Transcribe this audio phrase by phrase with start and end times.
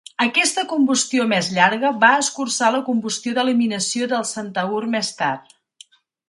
[0.23, 5.55] Aquesta combustió més llarga va escurçar la combustió d'eliminació del Centaur més tard.